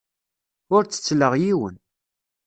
[0.75, 1.75] Ur ttettleɣ yiwen.